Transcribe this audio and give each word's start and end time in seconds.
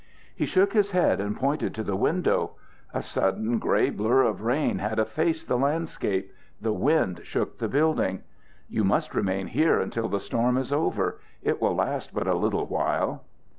He 0.35 0.47
shook 0.47 0.73
his 0.73 0.89
head 0.89 1.21
and 1.21 1.37
pointed 1.37 1.75
to 1.75 1.83
the 1.83 1.95
window. 1.95 2.55
A 2.91 3.03
sudden 3.03 3.59
gray 3.59 3.91
blur 3.91 4.23
of 4.23 4.41
rain 4.41 4.79
had 4.79 4.97
effaced 4.97 5.47
the 5.47 5.59
landscape. 5.59 6.33
The 6.59 6.73
wind 6.73 7.19
shook 7.23 7.59
the 7.59 7.69
building. 7.69 8.23
"You 8.67 8.83
must 8.83 9.13
remain 9.13 9.45
here 9.45 9.79
until 9.79 10.09
the 10.09 10.19
storm 10.19 10.57
is 10.57 10.73
over. 10.73 11.19
It 11.43 11.61
will 11.61 11.75
last 11.75 12.15
but 12.15 12.25
a 12.25 12.33
little 12.33 12.65
while." 12.65 13.25